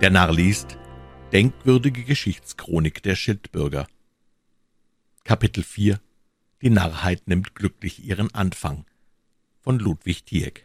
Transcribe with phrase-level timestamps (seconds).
[0.00, 0.78] Der Narr liest
[1.30, 3.86] Denkwürdige Geschichtschronik der Schildbürger.
[5.24, 6.00] Kapitel 4
[6.62, 8.86] Die Narrheit nimmt glücklich ihren Anfang.
[9.60, 10.64] Von Ludwig Tieck.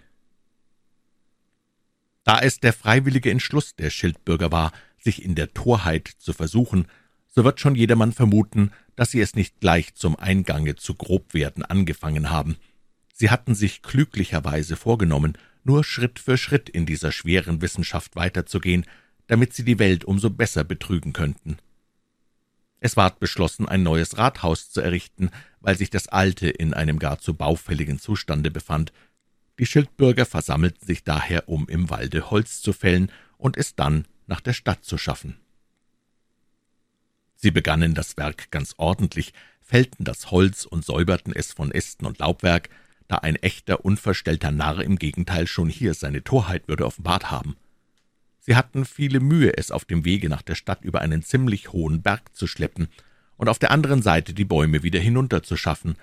[2.24, 6.88] Da es der freiwillige Entschluss der Schildbürger war, sich in der Torheit zu versuchen,
[7.28, 12.30] so wird schon jedermann vermuten, dass sie es nicht gleich zum Eingange zu Grobwerden angefangen
[12.30, 12.56] haben.
[13.14, 18.86] Sie hatten sich klüglicherweise vorgenommen, nur Schritt für Schritt in dieser schweren Wissenschaft weiterzugehen,
[19.28, 21.58] damit sie die Welt umso besser betrügen könnten.
[22.80, 27.20] Es ward beschlossen, ein neues Rathaus zu errichten, weil sich das alte in einem gar
[27.20, 28.94] zu baufälligen Zustande befand.
[29.58, 34.42] Die Schildbürger versammelten sich daher, um im Walde Holz zu fällen und es dann nach
[34.42, 35.38] der Stadt zu schaffen.
[37.36, 42.20] Sie begannen das Werk ganz ordentlich, fällten das Holz und säuberten es von Ästen und
[42.20, 42.70] Laubwerk,
[43.08, 47.56] da ein echter, unverstellter Narr im Gegenteil schon hier seine Torheit würde offenbart haben.
[48.46, 52.04] Sie hatten viele Mühe, es auf dem Wege nach der Stadt über einen ziemlich hohen
[52.04, 52.90] Berg zu schleppen
[53.38, 55.96] und auf der anderen Seite die Bäume wieder hinunterzuschaffen,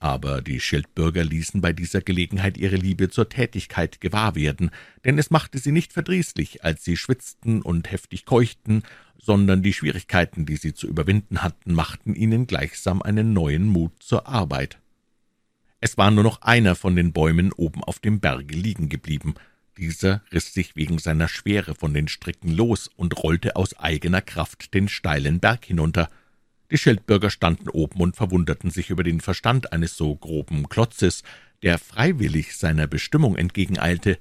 [0.00, 4.72] aber die Schildbürger ließen bei dieser Gelegenheit ihre Liebe zur Tätigkeit gewahr werden,
[5.04, 8.82] denn es machte sie nicht verdrießlich, als sie schwitzten und heftig keuchten,
[9.16, 14.26] sondern die Schwierigkeiten, die sie zu überwinden hatten, machten ihnen gleichsam einen neuen Mut zur
[14.26, 14.80] Arbeit.
[15.78, 19.36] Es war nur noch einer von den Bäumen oben auf dem Berge liegen geblieben,
[19.78, 24.74] dieser riss sich wegen seiner Schwere von den Stricken los und rollte aus eigener Kraft
[24.74, 26.10] den steilen Berg hinunter.
[26.70, 31.22] Die Schildbürger standen oben und verwunderten sich über den Verstand eines so groben Klotzes,
[31.62, 34.18] der freiwillig seiner Bestimmung entgegeneilte.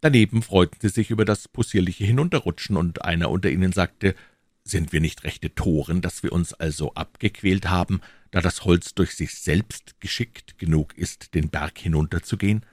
[0.00, 4.14] Daneben freuten sie sich über das possierliche Hinunterrutschen, und einer unter ihnen sagte,
[4.62, 9.14] »Sind wir nicht rechte Toren, dass wir uns also abgequält haben, da das Holz durch
[9.14, 12.64] sich selbst geschickt genug ist, den Berg hinunterzugehen?«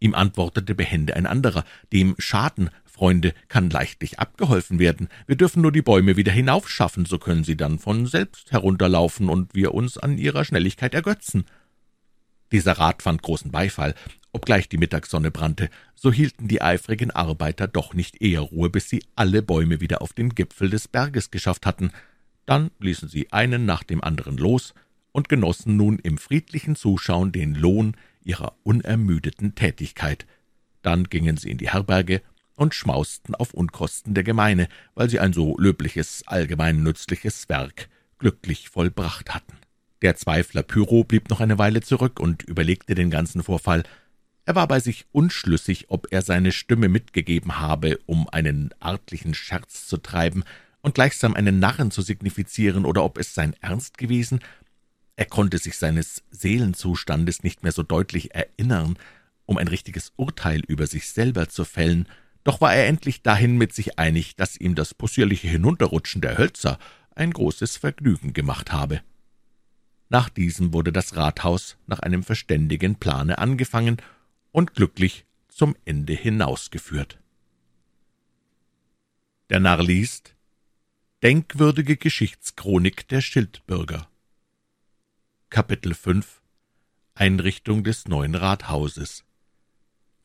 [0.00, 5.08] Ihm antwortete behende ein anderer, »Dem Schaden, Freunde, kann leichtlich abgeholfen werden.
[5.26, 9.54] Wir dürfen nur die Bäume wieder hinaufschaffen, so können sie dann von selbst herunterlaufen und
[9.54, 11.44] wir uns an ihrer Schnelligkeit ergötzen.«
[12.50, 13.94] Dieser Rat fand großen Beifall.
[14.32, 19.04] Obgleich die Mittagssonne brannte, so hielten die eifrigen Arbeiter doch nicht eher Ruhe, bis sie
[19.16, 21.90] alle Bäume wieder auf den Gipfel des Berges geschafft hatten.
[22.46, 24.74] Dann ließen sie einen nach dem anderen los
[25.12, 27.96] und genossen nun im friedlichen Zuschauen den Lohn
[28.28, 30.26] ihrer unermüdeten Tätigkeit.
[30.82, 32.22] Dann gingen sie in die Herberge
[32.54, 37.88] und schmausten auf Unkosten der Gemeine, weil sie ein so löbliches, allgemein nützliches Werk
[38.18, 39.54] glücklich vollbracht hatten.
[40.02, 43.82] Der Zweifler Pyro blieb noch eine Weile zurück und überlegte den ganzen Vorfall.
[44.44, 49.86] Er war bei sich unschlüssig, ob er seine Stimme mitgegeben habe, um einen artlichen Scherz
[49.86, 50.44] zu treiben
[50.80, 54.40] und gleichsam einen Narren zu signifizieren, oder ob es sein Ernst gewesen,
[55.18, 58.96] er konnte sich seines Seelenzustandes nicht mehr so deutlich erinnern,
[59.46, 62.06] um ein richtiges Urteil über sich selber zu fällen,
[62.44, 66.78] doch war er endlich dahin mit sich einig, dass ihm das possierliche Hinunterrutschen der Hölzer
[67.16, 69.00] ein großes Vergnügen gemacht habe.
[70.08, 73.96] Nach diesem wurde das Rathaus nach einem verständigen Plane angefangen
[74.52, 77.18] und glücklich zum Ende hinausgeführt.
[79.50, 80.36] Der Narr liest
[81.24, 84.08] Denkwürdige Geschichtschronik der Schildbürger
[85.50, 86.42] Kapitel 5
[87.14, 89.24] Einrichtung des neuen Rathauses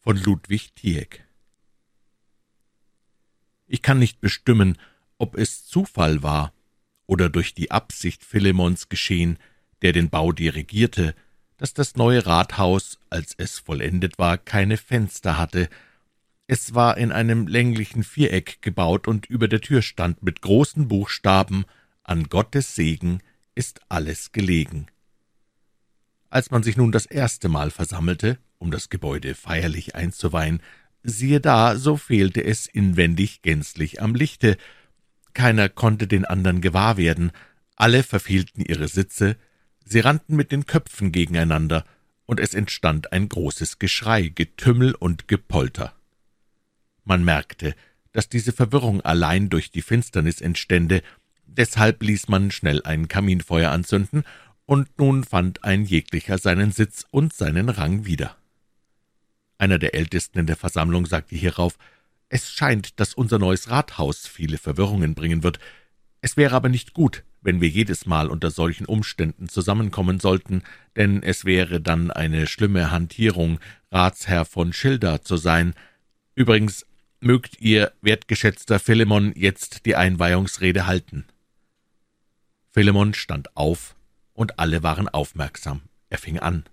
[0.02, 1.26] von Ludwig Tieck
[3.66, 4.78] Ich kann nicht bestimmen,
[5.18, 6.52] ob es Zufall war
[7.08, 9.40] oder durch die Absicht Philemons geschehen,
[9.82, 11.16] der den Bau dirigierte,
[11.56, 15.70] dass das neue Rathaus, als es vollendet war, keine Fenster hatte.
[16.48, 21.64] Es war in einem länglichen Viereck gebaut, und über der Tür stand mit großen Buchstaben
[22.04, 23.24] »An Gottes Segen
[23.56, 24.88] ist alles gelegen«.
[26.34, 30.64] Als man sich nun das erste Mal versammelte, um das Gebäude feierlich einzuweihen,
[31.04, 34.58] siehe da, so fehlte es inwendig gänzlich am Lichte.
[35.36, 37.34] Keiner konnte den andern gewahr werden,
[37.76, 39.36] alle verfehlten ihre Sitze,
[39.86, 41.86] sie rannten mit den Köpfen gegeneinander,
[42.26, 45.94] und es entstand ein großes Geschrei, Getümmel und Gepolter.
[47.04, 47.76] Man merkte,
[48.12, 51.04] dass diese Verwirrung allein durch die Finsternis entstände,
[51.46, 54.24] deshalb ließ man schnell ein Kaminfeuer anzünden
[54.66, 58.38] und nun fand ein jeglicher seinen Sitz und seinen Rang wieder.
[59.58, 61.78] Einer der Ältesten in der Versammlung sagte hierauf,
[62.30, 65.60] »Es scheint, dass unser neues Rathaus viele Verwirrungen bringen wird.
[66.22, 70.64] Es wäre aber nicht gut, wenn wir jedes Mal unter solchen Umständen zusammenkommen sollten,
[70.96, 73.60] denn es wäre dann eine schlimme Hantierung,
[73.92, 75.74] Ratsherr von Schilda zu sein.
[76.36, 76.86] Übrigens
[77.20, 81.26] mögt ihr, wertgeschätzter Philemon, jetzt die Einweihungsrede halten.«
[82.72, 83.96] Philemon stand auf,
[84.34, 85.82] und alle waren aufmerksam.
[86.10, 86.64] Er fing an.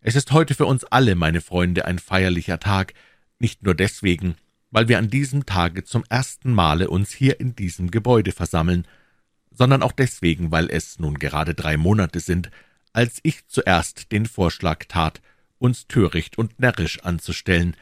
[0.00, 2.94] »Es ist heute für uns alle, meine Freunde, ein feierlicher Tag,
[3.38, 4.36] nicht nur deswegen,
[4.70, 8.86] weil wir an diesem Tage zum ersten Male uns hier in diesem Gebäude versammeln,
[9.50, 12.50] sondern auch deswegen, weil es nun gerade drei Monate sind,
[12.92, 15.20] als ich zuerst den Vorschlag tat,
[15.58, 17.76] uns töricht und närrisch anzustellen.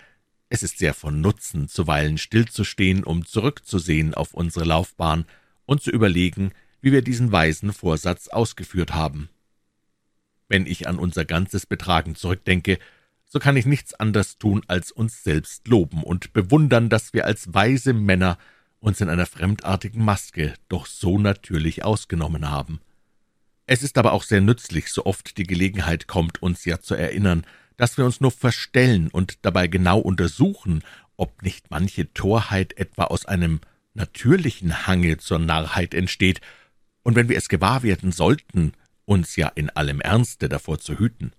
[0.49, 5.27] Es ist sehr von Nutzen, zuweilen stillzustehen, um zurückzusehen auf unsere Laufbahn
[5.67, 6.53] und zu überlegen,
[6.87, 9.29] wie wir diesen weisen Vorsatz ausgeführt haben.
[10.47, 12.79] Wenn ich an unser ganzes Betragen zurückdenke,
[13.25, 17.53] so kann ich nichts anderes tun, als uns selbst loben und bewundern, dass wir als
[17.53, 18.39] weise Männer
[18.79, 22.81] uns in einer fremdartigen Maske doch so natürlich ausgenommen haben.
[23.67, 27.45] Es ist aber auch sehr nützlich, so oft die Gelegenheit kommt, uns ja zu erinnern,
[27.77, 30.85] dass wir uns nur verstellen und dabei genau untersuchen,
[31.17, 33.61] ob nicht manche Torheit etwa aus einem
[33.95, 36.41] natürlichen Hange zur Narrheit entsteht,
[37.07, 38.73] und wenn wir es gewahr werden sollten,
[39.05, 41.31] uns ja in allem Ernste davor zu hüten.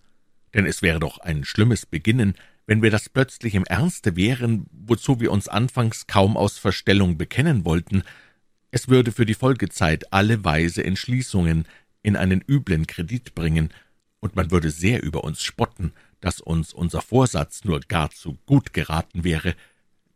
[0.54, 2.36] Denn es wäre doch ein schlimmes Beginnen,
[2.68, 7.66] wenn wir das plötzlich im Ernste wären, wozu wir uns anfangs kaum aus Verstellung bekennen
[7.66, 8.04] wollten.
[8.72, 11.68] Es würde für die Folgezeit alle weise Entschließungen
[12.02, 13.74] in einen üblen Kredit bringen,
[14.22, 15.92] und man würde sehr über uns spotten,
[16.22, 19.54] dass uns unser Vorsatz nur gar zu gut geraten wäre.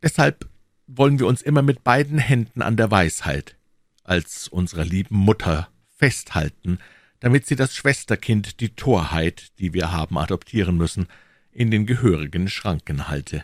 [0.01, 0.47] Deshalb
[0.87, 3.57] wollen wir uns immer mit beiden Händen an der Weisheit,
[4.03, 6.79] als unserer lieben Mutter, festhalten,
[7.19, 11.07] damit sie das Schwesterkind, die Torheit, die wir haben adoptieren müssen,
[11.51, 13.43] in den gehörigen Schranken halte.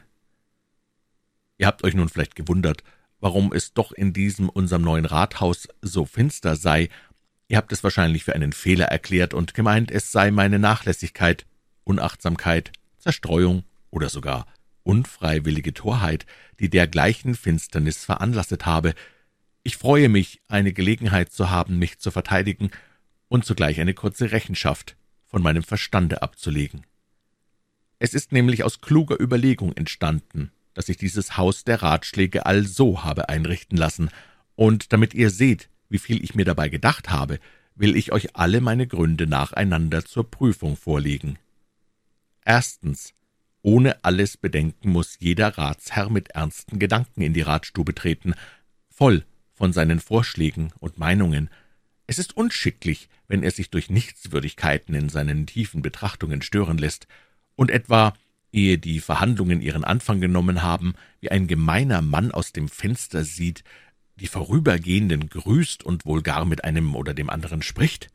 [1.58, 2.84] Ihr habt euch nun vielleicht gewundert,
[3.20, 6.90] warum es doch in diesem unserem neuen Rathaus so finster sei.
[7.48, 11.46] Ihr habt es wahrscheinlich für einen Fehler erklärt und gemeint, es sei meine Nachlässigkeit,
[11.84, 14.46] Unachtsamkeit, Zerstreuung oder sogar
[14.84, 16.26] unfreiwillige Torheit,
[16.60, 18.94] die dergleichen Finsternis veranlasset habe.
[19.68, 22.72] Ich freue mich, eine Gelegenheit zu haben, mich zu verteidigen
[23.28, 26.86] und zugleich eine kurze Rechenschaft von meinem Verstande abzulegen.
[28.00, 33.28] Es ist nämlich aus kluger Überlegung entstanden, dass ich dieses Haus der Ratschläge also habe
[33.28, 34.10] einrichten lassen,
[34.56, 37.38] und damit ihr seht, wie viel ich mir dabei gedacht habe,
[37.76, 41.40] will ich euch alle meine Gründe nacheinander zur Prüfung vorlegen.
[42.46, 43.14] Erstens.
[43.64, 48.34] Ohne alles Bedenken muss jeder Ratsherr mit ernsten Gedanken in die Ratstube treten,
[48.88, 49.26] voll
[49.58, 51.50] von seinen Vorschlägen und Meinungen.
[52.06, 57.08] Es ist unschicklich, wenn er sich durch Nichtswürdigkeiten in seinen tiefen Betrachtungen stören lässt,
[57.56, 58.14] und etwa,
[58.52, 63.64] ehe die Verhandlungen ihren Anfang genommen haben, wie ein gemeiner Mann aus dem Fenster sieht,
[64.18, 68.10] die Vorübergehenden grüßt und wohl gar mit einem oder dem anderen spricht?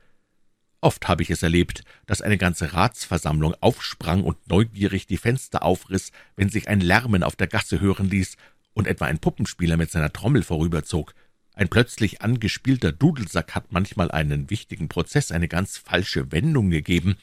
[0.80, 6.12] Oft habe ich es erlebt, dass eine ganze Ratsversammlung aufsprang und neugierig die Fenster aufriß,
[6.36, 8.36] wenn sich ein Lärmen auf der Gasse hören ließ
[8.74, 11.14] und etwa ein Puppenspieler mit seiner Trommel vorüberzog.
[11.54, 17.16] Ein plötzlich angespielter Dudelsack hat manchmal einen wichtigen Prozess eine ganz falsche Wendung gegeben.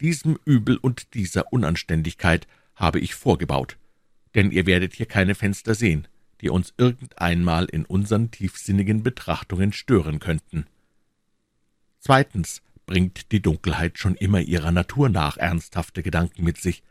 [0.00, 3.76] Diesem Übel und dieser Unanständigkeit habe ich vorgebaut.
[4.34, 6.08] Denn ihr werdet hier keine Fenster sehen,
[6.40, 10.66] die uns irgendeinmal in unseren tiefsinnigen Betrachtungen stören könnten.
[12.00, 16.82] Zweitens bringt die Dunkelheit schon immer ihrer Natur nach ernsthafte Gedanken mit sich.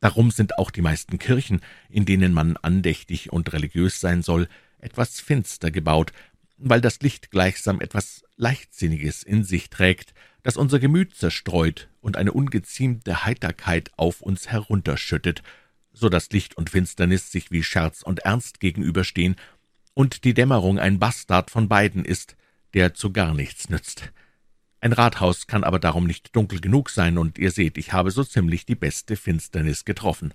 [0.00, 4.48] Darum sind auch die meisten Kirchen, in denen man andächtig und religiös sein soll,
[4.82, 6.12] etwas finster gebaut,
[6.58, 10.12] weil das Licht gleichsam etwas Leichtsinniges in sich trägt,
[10.42, 15.42] das unser Gemüt zerstreut und eine ungeziemte Heiterkeit auf uns herunterschüttet,
[15.92, 19.36] so dass Licht und Finsternis sich wie Scherz und Ernst gegenüberstehen
[19.94, 22.36] und die Dämmerung ein Bastard von beiden ist,
[22.74, 24.10] der zu gar nichts nützt.
[24.80, 28.24] Ein Rathaus kann aber darum nicht dunkel genug sein, und ihr seht, ich habe so
[28.24, 30.34] ziemlich die beste Finsternis getroffen.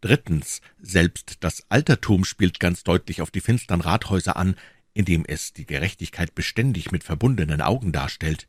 [0.00, 4.54] Drittens, selbst das Altertum spielt ganz deutlich auf die finstern Rathäuser an,
[4.94, 8.46] indem es die Gerechtigkeit beständig mit verbundenen Augen darstellt.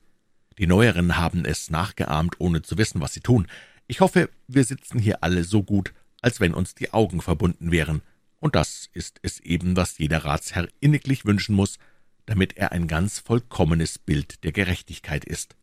[0.57, 3.47] Die Neueren haben es nachgeahmt, ohne zu wissen, was sie tun.
[3.87, 8.01] Ich hoffe, wir sitzen hier alle so gut, als wenn uns die Augen verbunden wären,
[8.39, 11.77] und das ist es eben, was jeder Ratsherr inniglich wünschen muss,
[12.25, 15.55] damit er ein ganz vollkommenes Bild der Gerechtigkeit ist.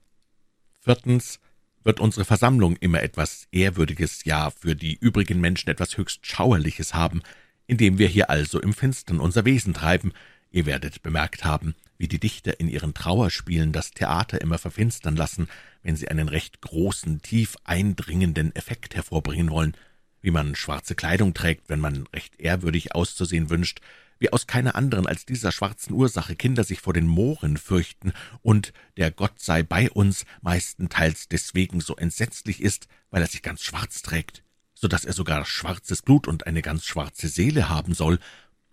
[0.81, 1.41] Viertens,
[1.87, 7.23] wird unsere Versammlung immer etwas Ehrwürdiges, ja für die übrigen Menschen etwas höchst Schauerliches haben,
[7.69, 10.13] indem wir hier also im Finstern unser Wesen treiben.
[10.51, 15.49] Ihr werdet bemerkt haben, wie die Dichter in ihren Trauerspielen das Theater immer verfinstern lassen,
[15.85, 19.77] wenn sie einen recht großen, tief eindringenden Effekt hervorbringen wollen,
[20.23, 23.81] wie man schwarze Kleidung trägt, wenn man recht ehrwürdig auszusehen wünscht,
[24.19, 28.73] wie aus keiner anderen als dieser schwarzen Ursache Kinder sich vor den Mohren fürchten und
[28.97, 34.03] der Gott sei bei uns meistenteils deswegen so entsetzlich ist, weil er sich ganz schwarz
[34.03, 34.43] trägt,
[34.75, 38.19] so dass er sogar schwarzes Blut und eine ganz schwarze Seele haben soll,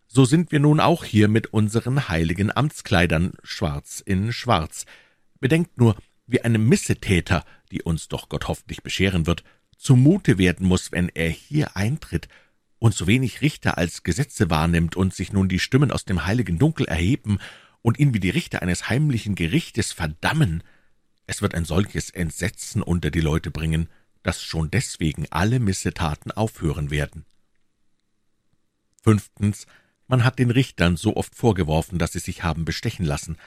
[0.08, 4.86] so sind wir nun auch hier mit unseren heiligen Amtskleidern schwarz in schwarz.
[5.40, 5.96] Bedenkt nur,
[6.28, 9.44] wie einem Missetäter, die uns doch Gott hoffentlich bescheren wird,
[9.76, 12.28] zumute werden muss, wenn er hier eintritt
[12.84, 16.60] und so wenig Richter als Gesetze wahrnimmt und sich nun die Stimmen aus dem heiligen
[16.60, 17.40] Dunkel erheben
[17.82, 20.64] und ihn wie die Richter eines heimlichen Gerichtes verdammen,
[21.26, 23.88] es wird ein solches Entsetzen unter die Leute bringen,
[24.22, 27.24] dass schon deswegen alle Missetaten aufhören werden.
[29.02, 29.66] Fünftens,
[30.08, 33.38] man hat den Richtern so oft vorgeworfen, dass sie sich haben bestechen lassen.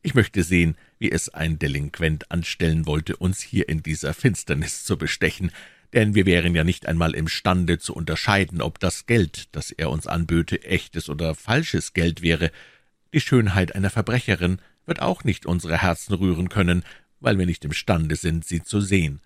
[0.00, 4.96] Ich möchte sehen, wie es ein Delinquent anstellen wollte, uns hier in dieser Finsternis zu
[4.96, 5.52] bestechen,
[5.92, 10.06] denn wir wären ja nicht einmal imstande zu unterscheiden, ob das Geld, das er uns
[10.06, 12.50] anböte, echtes oder falsches Geld wäre.
[13.14, 16.84] Die Schönheit einer Verbrecherin wird auch nicht unsere Herzen rühren können,
[17.20, 19.20] weil wir nicht imstande sind, sie zu sehen.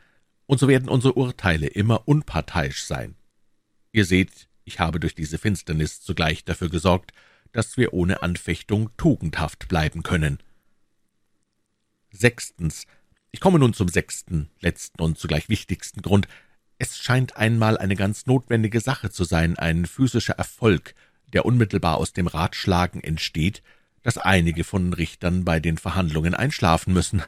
[0.47, 3.17] Und so werden unsere Urteile immer unparteiisch sein.
[3.93, 7.13] Ihr seht, ich habe durch diese Finsternis zugleich dafür gesorgt,
[7.53, 10.39] dass wir ohne Anfechtung tugendhaft bleiben können.
[12.11, 12.87] Sechstens.
[13.31, 16.29] Ich komme nun zum sechsten, letzten und zugleich wichtigsten Grund.
[16.83, 20.97] Es scheint einmal eine ganz notwendige Sache zu sein, ein physischer Erfolg,
[21.33, 23.63] der unmittelbar aus dem Ratschlagen entsteht,
[24.03, 27.23] dass einige von Richtern bei den Verhandlungen einschlafen müssen.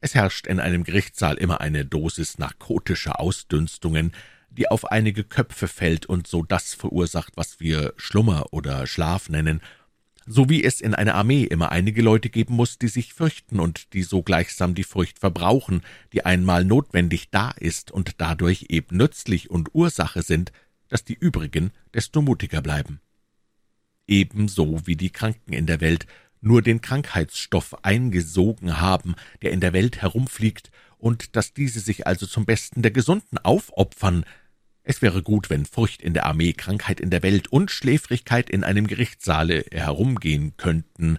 [0.00, 4.14] Es herrscht in einem Gerichtssaal immer eine Dosis narkotischer Ausdünstungen,
[4.48, 9.60] die auf einige Köpfe fällt und so das verursacht, was wir Schlummer oder Schlaf nennen,
[10.28, 13.92] so wie es in einer Armee immer einige Leute geben muss, die sich fürchten und
[13.94, 15.82] die so gleichsam die Furcht verbrauchen,
[16.12, 20.52] die einmal notwendig da ist und dadurch eben nützlich und Ursache sind,
[20.88, 23.00] dass die übrigen desto mutiger bleiben.
[24.06, 26.06] Ebenso wie die Kranken in der Welt
[26.40, 32.26] nur den Krankheitsstoff eingesogen haben, der in der Welt herumfliegt, und dass diese sich also
[32.26, 34.24] zum Besten der Gesunden aufopfern.
[34.90, 38.64] Es wäre gut, wenn Furcht in der Armee, Krankheit in der Welt und Schläfrigkeit in
[38.64, 41.18] einem Gerichtssaale herumgehen könnten,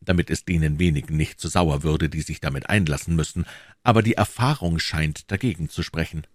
[0.00, 3.44] damit es denen wenigen nicht zu sauer würde, die sich damit einlassen müssen,
[3.82, 6.26] aber die Erfahrung scheint dagegen zu sprechen.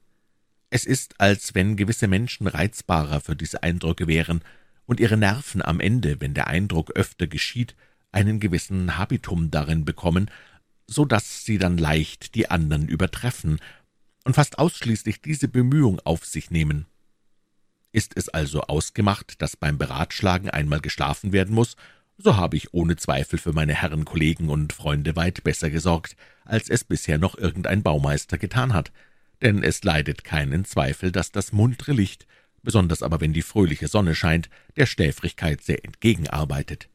[0.69, 4.41] Es ist, als wenn gewisse Menschen reizbarer für diese Eindrücke wären
[4.86, 7.75] und ihre Nerven am Ende, wenn der Eindruck öfter geschieht,
[8.12, 10.29] einen gewissen Habitum darin bekommen,
[10.86, 13.57] so dass sie dann leicht die anderen übertreffen
[14.27, 16.86] und fast ausschließlich diese Bemühung auf sich nehmen.
[17.93, 21.77] Ist es also ausgemacht, dass beim Beratschlagen einmal geschlafen werden muss,
[22.17, 26.69] so habe ich ohne Zweifel für meine Herren Kollegen und Freunde weit besser gesorgt, als
[26.69, 28.91] es bisher noch irgendein Baumeister getan hat,
[29.41, 32.27] denn es leidet keinen Zweifel, dass das muntre Licht,
[32.63, 36.89] besonders aber wenn die fröhliche Sonne scheint, der Schläfrigkeit sehr entgegenarbeitet.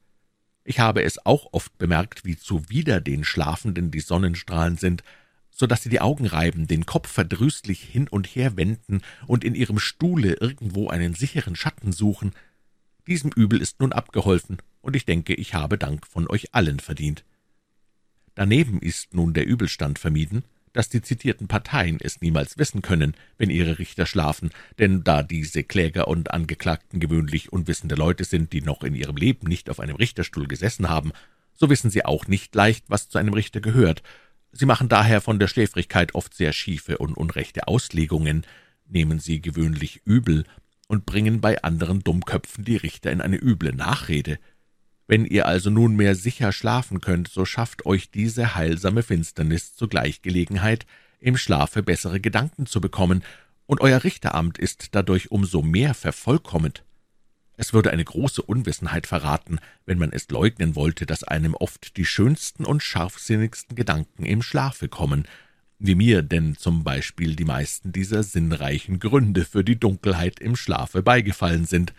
[0.64, 5.02] Ich habe es auch oft bemerkt, wie zuwider den Schlafenden die Sonnenstrahlen sind,
[5.52, 9.54] so dass sie die Augen reiben, den Kopf verdrüßlich hin und her wenden und in
[9.54, 12.32] ihrem Stuhle irgendwo einen sicheren Schatten suchen.
[13.06, 17.24] Diesem Übel ist nun abgeholfen, und ich denke, ich habe Dank von euch allen verdient.
[18.34, 20.42] Daneben ist nun der Übelstand vermieden,
[20.72, 25.62] dass die zitierten Parteien es niemals wissen können, wenn ihre Richter schlafen, denn da diese
[25.62, 29.96] Kläger und Angeklagten gewöhnlich unwissende Leute sind, die noch in ihrem Leben nicht auf einem
[29.96, 31.12] Richterstuhl gesessen haben,
[31.54, 34.02] so wissen sie auch nicht leicht, was zu einem Richter gehört.
[34.52, 38.46] Sie machen daher von der Schläfrigkeit oft sehr schiefe und unrechte Auslegungen,
[38.86, 40.44] nehmen sie gewöhnlich übel
[40.88, 44.38] und bringen bei anderen Dummköpfen die Richter in eine üble Nachrede.
[45.08, 50.86] Wenn ihr also nunmehr sicher schlafen könnt, so schafft euch diese heilsame Finsternis zugleich Gelegenheit,
[51.18, 53.24] im Schlafe bessere Gedanken zu bekommen,
[53.66, 56.84] und euer Richteramt ist dadurch umso mehr vervollkomment.
[57.56, 62.06] Es würde eine große Unwissenheit verraten, wenn man es leugnen wollte, dass einem oft die
[62.06, 65.28] schönsten und scharfsinnigsten Gedanken im Schlafe kommen,
[65.78, 71.02] wie mir denn zum Beispiel die meisten dieser sinnreichen Gründe für die Dunkelheit im Schlafe
[71.02, 71.92] beigefallen sind.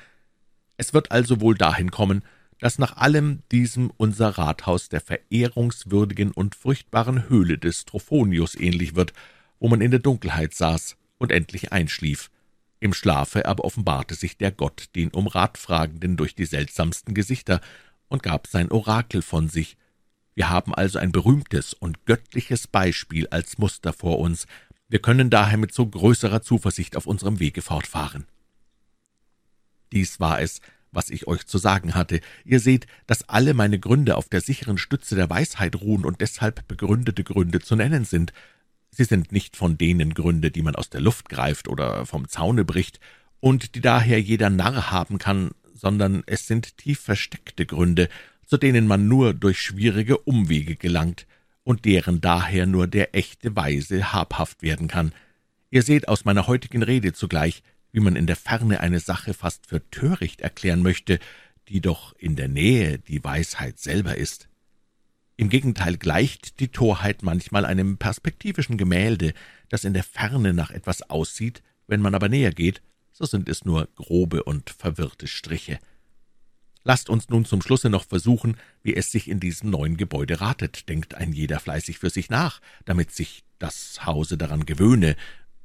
[0.78, 2.24] Es wird also wohl dahin kommen,
[2.60, 9.14] dass nach allem diesem unser Rathaus der verehrungswürdigen und furchtbaren Höhle des Trophonius ähnlich wird,
[9.60, 12.32] wo man in der Dunkelheit saß und endlich einschlief.
[12.84, 17.62] Im Schlafe aber offenbarte sich der Gott den um Rat Fragenden durch die seltsamsten Gesichter
[18.10, 19.78] und gab sein Orakel von sich.
[20.36, 24.48] Wir haben also ein berühmtes und göttliches Beispiel als Muster vor uns.
[24.90, 28.26] Wir können daher mit so größerer Zuversicht auf unserem Wege fortfahren.
[29.94, 30.60] Dies war es,
[30.92, 32.20] was ich euch zu sagen hatte.
[32.44, 36.68] Ihr seht, dass alle meine Gründe auf der sicheren Stütze der Weisheit ruhen und deshalb
[36.68, 38.34] begründete Gründe zu nennen sind.
[38.96, 42.64] Sie sind nicht von denen Gründe, die man aus der Luft greift oder vom Zaune
[42.64, 43.00] bricht
[43.40, 48.08] und die daher jeder Narr haben kann, sondern es sind tief versteckte Gründe,
[48.46, 51.26] zu denen man nur durch schwierige Umwege gelangt
[51.64, 55.12] und deren daher nur der echte Weise habhaft werden kann.
[55.72, 59.66] Ihr seht aus meiner heutigen Rede zugleich, wie man in der Ferne eine Sache fast
[59.66, 61.18] für töricht erklären möchte,
[61.68, 64.50] die doch in der Nähe die Weisheit selber ist.
[65.36, 69.34] Im Gegenteil gleicht die Torheit manchmal einem perspektivischen Gemälde,
[69.70, 73.66] das in der Ferne nach etwas aussieht, wenn man aber näher geht, so sind es
[73.66, 75.80] nur grobe und verwirrte Striche.
[76.84, 80.90] Lasst uns nun zum Schlusse noch versuchen, wie es sich in diesem neuen Gebäude ratet,
[80.90, 85.16] denkt ein jeder fleißig für sich nach, damit sich das Hause daran gewöhne,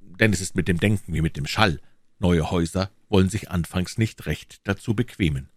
[0.00, 1.80] denn es ist mit dem Denken wie mit dem Schall.
[2.20, 5.48] Neue Häuser wollen sich anfangs nicht recht dazu bequemen.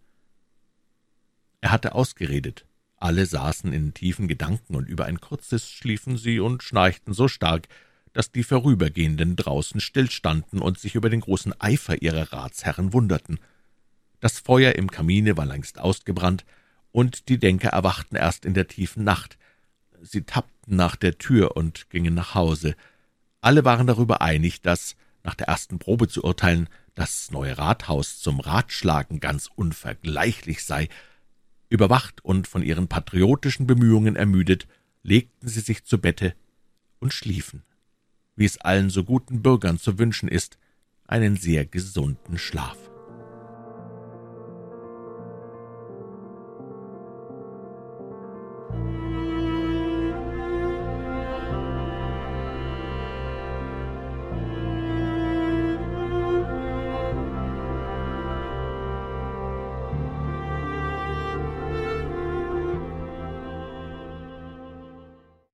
[1.60, 2.66] Er hatte ausgeredet.
[3.02, 7.66] Alle saßen in tiefen Gedanken, und über ein kurzes schliefen sie und schnarchten so stark,
[8.12, 13.40] dass die Vorübergehenden draußen stillstanden und sich über den großen Eifer ihrer Ratsherren wunderten.
[14.20, 16.44] Das Feuer im Kamine war längst ausgebrannt,
[16.92, 19.36] und die Denker erwachten erst in der tiefen Nacht.
[20.00, 22.76] Sie tappten nach der Tür und gingen nach Hause.
[23.40, 24.94] Alle waren darüber einig, dass,
[25.24, 30.88] nach der ersten Probe zu urteilen, das neue Rathaus zum Ratschlagen ganz unvergleichlich sei.
[31.72, 34.68] Überwacht und von ihren patriotischen Bemühungen ermüdet,
[35.02, 36.34] legten sie sich zu Bette
[37.00, 37.64] und schliefen
[38.36, 40.58] wie es allen so guten Bürgern zu wünschen ist,
[41.06, 42.76] einen sehr gesunden Schlaf.